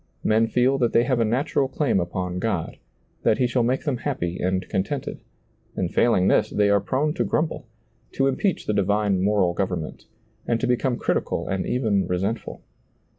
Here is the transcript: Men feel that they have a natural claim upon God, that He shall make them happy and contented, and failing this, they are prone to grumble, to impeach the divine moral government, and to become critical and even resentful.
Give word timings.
Men 0.23 0.47
feel 0.47 0.79
that 0.79 0.93
they 0.93 1.03
have 1.03 1.19
a 1.19 1.23
natural 1.25 1.67
claim 1.67 1.99
upon 1.99 2.39
God, 2.39 2.77
that 3.21 3.37
He 3.37 3.45
shall 3.45 3.61
make 3.61 3.83
them 3.83 3.97
happy 3.97 4.39
and 4.39 4.67
contented, 4.67 5.19
and 5.75 5.93
failing 5.93 6.27
this, 6.27 6.49
they 6.49 6.71
are 6.71 6.79
prone 6.81 7.13
to 7.13 7.23
grumble, 7.23 7.67
to 8.13 8.25
impeach 8.25 8.65
the 8.65 8.73
divine 8.73 9.21
moral 9.21 9.53
government, 9.53 10.05
and 10.47 10.59
to 10.59 10.65
become 10.65 10.97
critical 10.97 11.47
and 11.47 11.67
even 11.67 12.07
resentful. 12.07 12.63